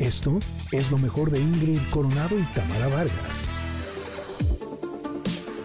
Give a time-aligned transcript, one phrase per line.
[0.00, 0.38] Esto
[0.72, 3.50] es lo mejor de Ingrid Coronado y Tamara Vargas.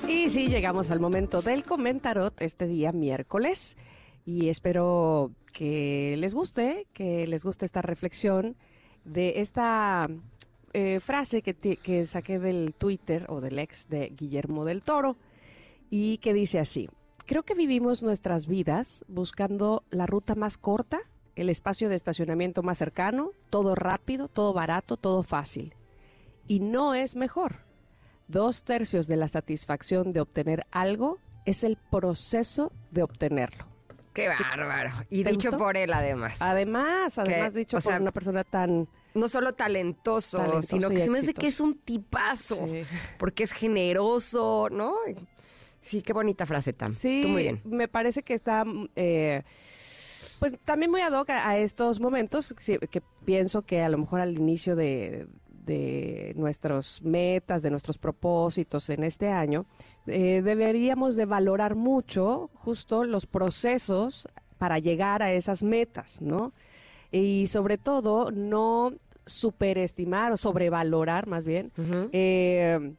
[0.09, 3.77] Y sí, llegamos al momento del comentarot este día miércoles
[4.25, 8.57] y espero que les guste, que les guste esta reflexión
[9.05, 10.06] de esta
[10.74, 15.16] eh, frase que, que saqué del Twitter o del ex de Guillermo del Toro
[15.90, 16.90] y que dice así,
[17.26, 21.00] creo que vivimos nuestras vidas buscando la ruta más corta
[21.36, 25.74] el espacio de estacionamiento más cercano, todo rápido, todo barato, todo fácil.
[26.48, 27.66] Y no es mejor.
[28.28, 33.66] Dos tercios de la satisfacción de obtener algo es el proceso de obtenerlo.
[34.13, 35.05] Qué bárbaro.
[35.09, 36.41] Y dicho por él, además.
[36.41, 38.88] Además, además dicho por una persona tan...
[39.13, 42.67] No solo talentoso, sino que se me hace que es un tipazo.
[43.17, 44.95] Porque es generoso, ¿no?
[45.81, 46.91] Sí, qué bonita frase, Tam.
[46.91, 47.62] Sí, muy bien.
[47.65, 48.63] me parece que está...
[48.95, 49.43] Eh,
[50.49, 54.38] pues también muy ad hoc a, estos momentos, que pienso que a lo mejor al
[54.38, 55.26] inicio de,
[55.66, 59.65] de nuestras metas, de nuestros propósitos en este año,
[60.05, 64.28] eh, deberíamos de valorar mucho justo los procesos
[64.60, 66.54] para llegar a esas metas, ¿no?
[67.12, 68.94] Y sobre todo no
[69.26, 71.72] superestimar o sobrevalorar más bien
[72.12, 72.94] eh,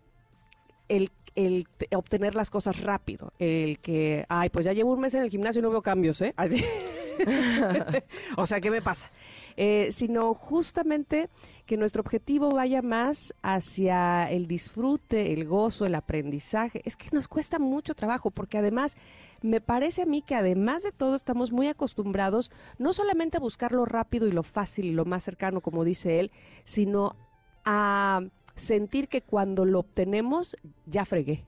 [0.88, 5.22] el, el, obtener las cosas rápido, el que, ay, pues ya llevo un mes en
[5.22, 6.34] el gimnasio y no veo cambios, ¿eh?
[6.36, 6.64] Así.
[8.36, 9.10] o sea, ¿qué me pasa?
[9.56, 11.28] Eh, sino justamente
[11.64, 16.82] que nuestro objetivo vaya más hacia el disfrute, el gozo, el aprendizaje.
[16.84, 18.96] Es que nos cuesta mucho trabajo porque además
[19.42, 23.72] me parece a mí que además de todo estamos muy acostumbrados no solamente a buscar
[23.72, 26.30] lo rápido y lo fácil y lo más cercano, como dice él,
[26.64, 27.16] sino
[27.64, 28.22] a
[28.54, 30.56] sentir que cuando lo obtenemos
[30.86, 31.44] ya fregué.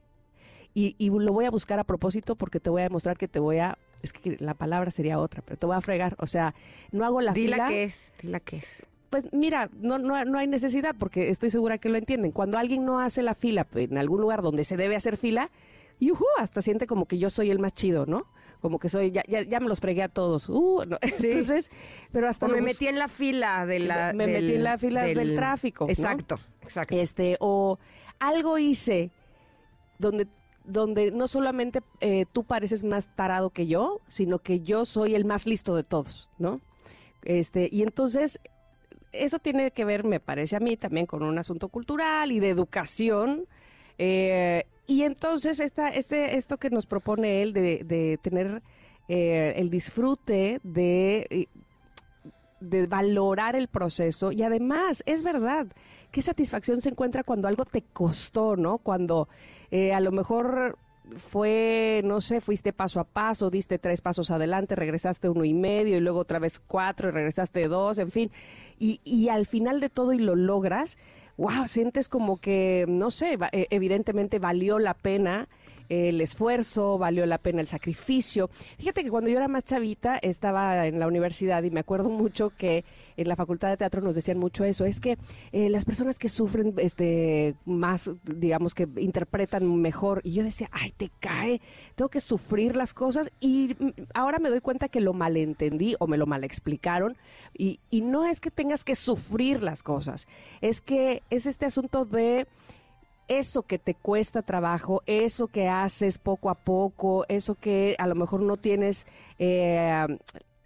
[0.75, 3.41] Y, y, lo voy a buscar a propósito porque te voy a demostrar que te
[3.41, 6.17] voy a es que la palabra sería otra, pero te voy a fregar.
[6.19, 6.55] O sea,
[6.93, 7.57] no hago la fila.
[7.57, 8.83] Dila que es, dila que es.
[9.11, 12.31] Pues mira, no, no, no hay necesidad porque estoy segura que lo entienden.
[12.31, 15.51] Cuando alguien no hace la fila en algún lugar donde se debe hacer fila,
[16.39, 18.27] hasta siente como que yo soy el más chido, ¿no?
[18.61, 20.49] Como que soy, ya, ya, ya me los fregué a todos.
[20.49, 21.71] Uh, Entonces,
[22.13, 22.47] pero hasta...
[22.47, 24.13] O me metí en la fila de la...
[24.13, 25.89] Me metí en la fila del, tráfico.
[25.89, 26.97] Exacto, exacto.
[26.97, 27.79] Este, o
[28.19, 29.11] algo hice
[29.99, 30.27] donde
[30.69, 35.25] donde no solamente eh, tú pareces más tarado que yo, sino que yo soy el
[35.25, 36.61] más listo de todos, ¿no?
[37.25, 38.39] Este, y entonces,
[39.13, 42.51] eso tiene que ver, me parece a mí, también con un asunto cultural y de
[42.51, 43.47] educación.
[43.97, 48.63] Eh, y entonces, esta, este, esto que nos propone él de, tener
[49.09, 51.49] eh, el disfrute de
[52.61, 55.69] de valorar el proceso y además es verdad
[56.11, 58.79] qué satisfacción se encuentra cuando algo te costó, ¿no?
[58.79, 59.29] Cuando
[59.71, 60.79] eh, a lo mejor
[61.17, 65.97] fue, no sé, fuiste paso a paso, diste tres pasos adelante, regresaste uno y medio
[65.97, 68.31] y luego otra vez cuatro y regresaste dos, en fin.
[68.79, 70.99] Y, y al final de todo y lo logras,
[71.37, 75.49] wow, sientes como que, no sé, e, evidentemente valió la pena
[75.89, 78.51] el esfuerzo, valió la pena el sacrificio.
[78.79, 82.51] Fíjate que cuando yo era más chavita estaba en la universidad y me acuerdo mucho
[82.51, 82.85] que
[83.17, 85.19] en la Facultad de Teatro nos decían mucho eso, es que
[85.53, 90.93] eh, las personas que sufren este más, digamos que interpretan mejor y yo decía, ay,
[90.97, 91.61] te cae,
[91.95, 93.77] tengo que sufrir las cosas y
[94.15, 97.17] ahora me doy cuenta que lo malentendí o me lo mal explicaron
[97.57, 100.27] y, y no es que tengas que sufrir las cosas,
[100.61, 102.47] es que es este asunto de
[103.29, 108.15] eso que te cuesta trabajo, eso que haces poco a poco, eso que a lo
[108.15, 109.07] mejor no tienes
[109.39, 110.07] eh,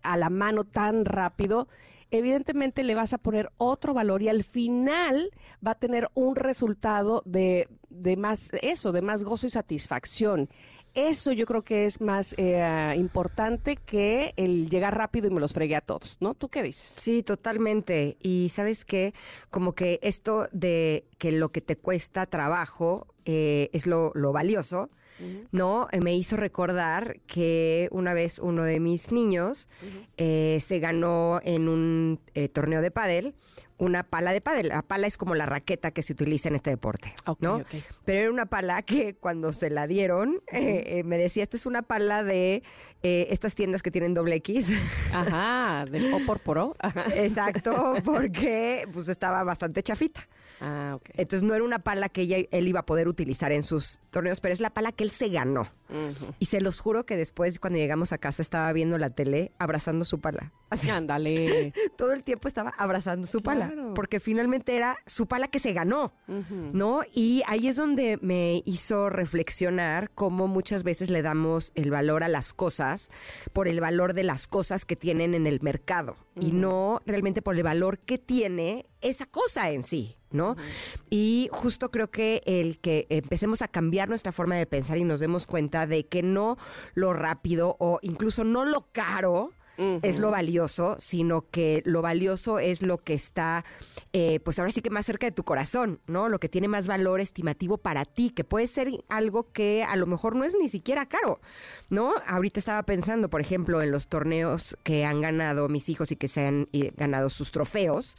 [0.03, 1.69] a la mano tan rápido,
[2.11, 5.31] evidentemente le vas a poner otro valor y al final
[5.67, 10.49] va a tener un resultado de, de más, eso, de más gozo y satisfacción.
[10.95, 15.55] Eso yo creo que es más eh, importante que el llegar rápido y me los
[15.55, 16.35] fregué a todos, ¿no?
[16.35, 16.93] ¿Tú qué dices?
[16.99, 18.19] Sí, totalmente.
[18.23, 19.15] Y sabes qué,
[19.51, 24.91] como que esto de que lo que te cuesta trabajo eh, es lo, valioso,
[25.51, 25.89] ¿no?
[25.93, 29.69] Eh, me hizo recordar que una vez uno de mis niños
[30.19, 32.21] se ganó en un
[32.53, 33.35] torneo de pádel
[33.82, 34.69] una pala de pádel.
[34.69, 37.64] La pala es como la raqueta que se utiliza en este deporte, ¿no?
[38.05, 41.67] Pero era una pala que cuando se la dieron, eh, eh, me decía, esta es
[41.67, 42.62] una pala de
[43.02, 44.69] eh, estas tiendas que tienen doble X.
[45.12, 46.76] Ajá, del O por Pro.
[47.17, 50.28] Exacto, porque pues estaba bastante chafita.
[50.61, 54.40] Ah, Entonces no era una pala que él iba a poder utilizar en sus torneos,
[54.40, 55.67] pero es la pala que él se ganó.
[56.38, 60.05] Y se los juro que después, cuando llegamos a casa, estaba viendo la tele abrazando
[60.05, 60.52] su pala.
[60.70, 60.88] Así.
[60.88, 61.75] Ándale.
[61.99, 63.72] Todo el tiempo estaba abrazando su pala.
[63.95, 66.13] Porque finalmente era su pala que se ganó,
[66.73, 67.03] ¿no?
[67.15, 72.29] Y ahí es donde me hizo reflexionar cómo muchas veces le damos el valor a
[72.29, 73.11] las cosas
[73.53, 77.57] por el valor de las cosas que tienen en el mercado y no realmente por
[77.57, 80.57] el valor que tiene esa cosa en sí, ¿no?
[81.11, 85.21] Y justo creo que el que empecemos a cambiar nuestra forma de pensar y nos
[85.21, 86.57] demos cuenta de que no
[86.95, 92.83] lo rápido o incluso no lo caro, es lo valioso, sino que lo valioso es
[92.83, 93.65] lo que está,
[94.13, 96.29] eh, pues ahora sí que más cerca de tu corazón, ¿no?
[96.29, 100.07] Lo que tiene más valor estimativo para ti, que puede ser algo que a lo
[100.07, 101.41] mejor no es ni siquiera caro,
[101.91, 102.15] ¿no?
[102.27, 106.29] Ahorita estaba pensando, por ejemplo, en los torneos que han ganado mis hijos y que
[106.29, 108.17] se han eh, ganado sus trofeos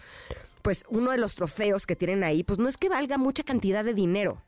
[0.64, 3.84] pues uno de los trofeos que tienen ahí, pues no es que valga mucha cantidad
[3.84, 4.42] de dinero,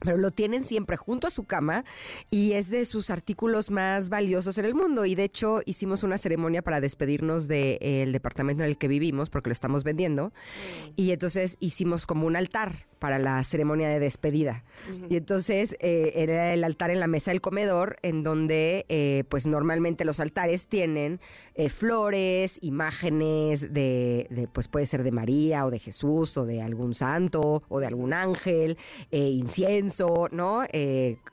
[0.00, 1.84] pero lo tienen siempre junto a su cama
[2.30, 5.04] y es de sus artículos más valiosos en el mundo.
[5.04, 9.50] Y de hecho hicimos una ceremonia para despedirnos del departamento en el que vivimos, porque
[9.50, 10.28] lo estamos vendiendo.
[10.28, 10.92] Mm.
[10.96, 14.64] Y entonces hicimos como un altar para la ceremonia de despedida.
[15.10, 19.46] Y entonces eh, era el altar en la mesa del comedor, en donde eh, pues
[19.46, 21.20] normalmente los altares tienen
[21.54, 26.94] eh, flores, imágenes de, pues puede ser de María o de Jesús o de algún
[26.94, 28.78] santo o de algún ángel,
[29.10, 30.62] incienso, ¿no?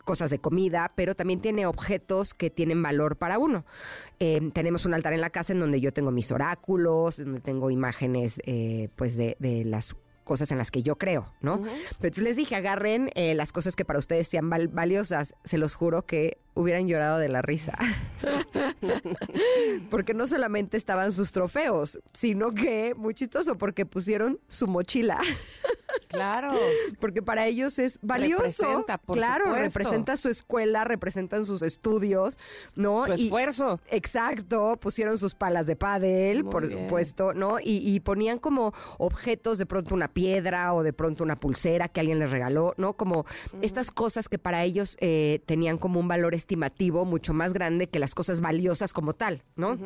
[0.03, 3.63] cosas de comida, pero también tiene objetos que tienen valor para uno.
[4.19, 8.41] tenemos un altar en la casa en donde yo tengo mis oráculos, donde tengo imágenes
[8.97, 11.61] pues de, de las cosas en las que yo creo, ¿no?
[11.61, 15.33] Pero entonces les dije, agarren eh, las cosas que para ustedes sean valiosas.
[15.43, 17.77] Se los juro que hubieran llorado de la risa.
[19.89, 25.19] porque no solamente estaban sus trofeos, sino que, muy chistoso, porque pusieron su mochila.
[26.11, 26.53] Claro.
[26.99, 28.43] Porque para ellos es valioso.
[28.43, 32.37] Representa, por claro, representa su escuela, representan sus estudios,
[32.75, 33.05] ¿no?
[33.05, 33.79] Su esfuerzo.
[33.89, 37.57] exacto, pusieron sus palas de pádel, por supuesto, ¿no?
[37.61, 42.19] Y, ponían como objetos, de pronto una piedra o de pronto una pulsera que alguien
[42.19, 42.93] les regaló, ¿no?
[42.93, 43.25] Como
[43.61, 47.99] estas cosas que para ellos eh, tenían como un valor estimativo mucho más grande que
[47.99, 49.77] las cosas valiosas como tal, ¿no?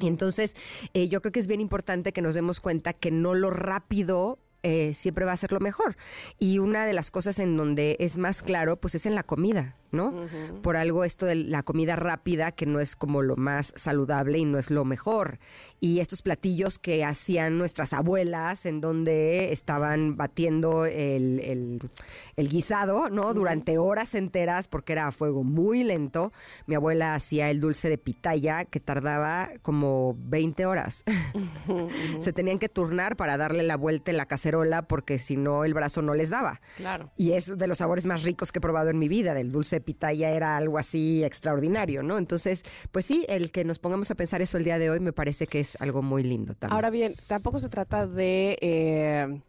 [0.00, 0.54] Entonces,
[0.94, 4.38] eh, yo creo que es bien importante que nos demos cuenta que no lo rápido
[4.62, 5.96] eh, siempre va a ser lo mejor.
[6.38, 9.76] Y una de las cosas en donde es más claro, pues es en la comida.
[9.90, 10.12] ¿No?
[10.62, 14.44] Por algo esto de la comida rápida, que no es como lo más saludable y
[14.44, 15.38] no es lo mejor.
[15.80, 21.80] Y estos platillos que hacían nuestras abuelas, en donde estaban batiendo el,
[22.36, 23.32] guisado, ¿no?
[23.34, 26.32] Durante horas enteras, porque era a fuego muy lento.
[26.66, 31.04] Mi abuela hacía el dulce de pitaya, que tardaba como 20 horas.
[32.18, 35.74] Se tenían que turnar para darle la vuelta en la cacerola, porque si no, el
[35.74, 36.60] brazo no les daba.
[36.76, 37.10] Claro.
[37.16, 39.77] Y es de los sabores más ricos que he probado en mi vida, del dulce
[39.80, 42.18] pitaya era algo así extraordinario, ¿no?
[42.18, 45.12] Entonces, pues sí, el que nos pongamos a pensar eso el día de hoy me
[45.12, 46.74] parece que es algo muy lindo también.
[46.74, 48.58] Ahora bien, tampoco se trata de...
[48.60, 49.40] Eh,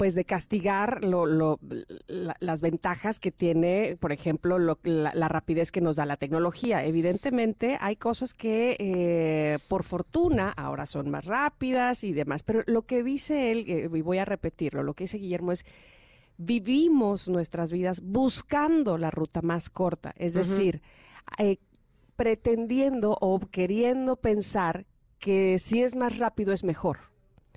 [0.00, 6.16] pues de castigar las ventajas que tiene, por ejemplo, la, rapidez que nos da la
[6.16, 6.82] tecnología.
[6.86, 12.86] Evidentemente hay cosas que eh, por fortuna ahora son más rápidas y demás, pero lo
[12.86, 15.66] que dice él, eh, y voy a repetirlo, lo que dice Guillermo es
[16.40, 20.80] vivimos nuestras vidas buscando la ruta más corta, es decir,
[21.36, 21.58] eh,
[22.16, 24.86] pretendiendo o queriendo pensar
[25.18, 26.98] que si es más rápido es mejor.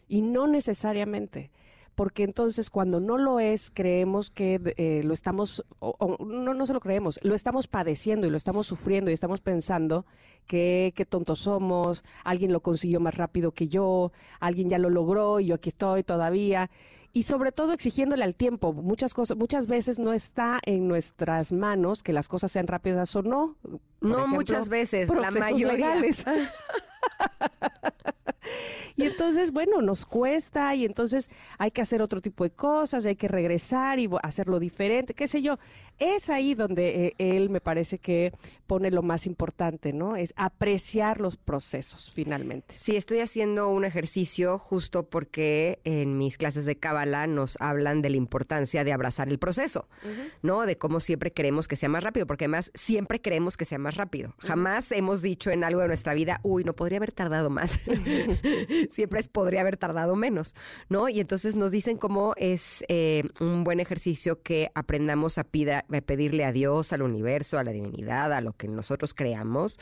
[0.10, 1.50] Y no necesariamente
[1.96, 6.74] porque entonces cuando no lo es, creemos que eh, lo estamos, o, no, no se
[6.74, 10.06] lo creemos, lo estamos padeciendo y lo estamos sufriendo y estamos pensando
[10.48, 15.40] que qué tontos somos, alguien lo consiguió más rápido que yo, alguien ya lo logró
[15.40, 16.70] y yo aquí estoy todavía
[17.14, 18.74] y sobre todo exigiéndole al tiempo.
[18.74, 23.22] Muchas cosas, muchas veces no está en nuestras manos que las cosas sean rápidas o
[23.22, 23.56] no.
[24.02, 25.96] no muchas veces, la mayoría.
[29.04, 33.18] y entonces, bueno, nos cuesta y entonces hay que hacer otro tipo de cosas, hay
[33.18, 35.60] que regresar y hacerlo diferente, qué sé yo.
[36.00, 38.32] Es ahí donde eh, él me parece que
[38.66, 40.16] pone lo más importante, ¿no?
[40.16, 42.76] Es apreciar los procesos finalmente.
[42.80, 48.10] Sí, estoy haciendo un ejercicio justo porque en mis clases de Cábala nos hablan de
[48.10, 49.90] la importancia de abrazar el proceso,
[50.42, 50.66] ¿no?
[50.66, 53.96] De cómo siempre queremos que sea más rápido, porque además siempre queremos que sea más
[53.96, 54.34] rápido.
[54.40, 57.80] Jamás hemos dicho en algo de nuestra vida, uy, no podría haber tardado más.
[58.94, 60.56] siempre es podría haber tardado menos,
[60.90, 61.10] ¿no?
[61.10, 66.52] Y entonces nos dicen cómo es eh, un buen ejercicio que aprendamos a, pedirle a
[66.52, 69.78] Dios, al universo, a la divinidad, a lo que nosotros creamos,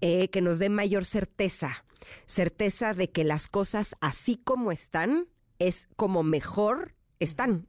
[0.00, 1.84] eh, que nos dé mayor certeza,
[2.26, 5.26] certeza de que las cosas así como están
[5.58, 7.66] es como mejor están,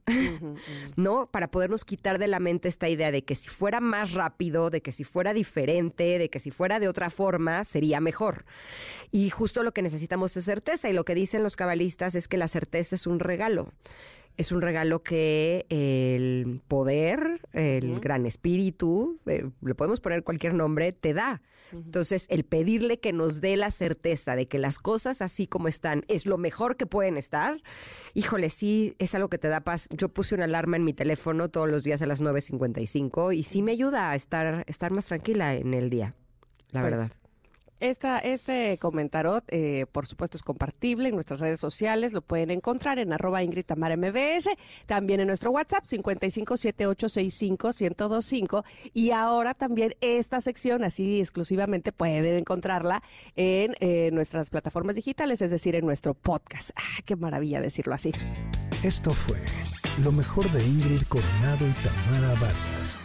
[0.96, 1.30] ¿no?
[1.30, 4.80] Para podernos quitar de la mente esta idea de que si fuera más rápido, de
[4.80, 8.44] que si fuera diferente, de que si fuera de otra forma, sería mejor.
[9.10, 12.38] Y justo lo que necesitamos es certeza, y lo que dicen los cabalistas es que
[12.38, 13.72] la certeza es un regalo
[14.36, 20.92] es un regalo que el poder, el gran espíritu, eh, le podemos poner cualquier nombre,
[20.92, 21.42] te da.
[21.72, 26.04] Entonces, el pedirle que nos dé la certeza de que las cosas así como están
[26.08, 27.62] es lo mejor que pueden estar,
[28.14, 29.88] híjole, sí, es algo que te da paz.
[29.90, 33.62] Yo puse una alarma en mi teléfono todos los días a las 9.55 y sí
[33.62, 36.14] me ayuda a estar, estar más tranquila en el día,
[36.70, 37.21] la pues, verdad.
[37.82, 42.12] Esta, este comentario, eh, por supuesto, es compartible en nuestras redes sociales.
[42.12, 44.50] Lo pueden encontrar en arroba Ingrid Tamara MBS,
[44.86, 48.62] también en nuestro WhatsApp 5578651025.
[48.94, 53.02] Y ahora también esta sección, así exclusivamente, pueden encontrarla
[53.34, 56.70] en eh, nuestras plataformas digitales, es decir, en nuestro podcast.
[56.76, 58.12] Ah, qué maravilla decirlo así.
[58.84, 59.40] Esto fue
[60.04, 62.96] lo mejor de Ingrid Coronado y Tamara Vargas.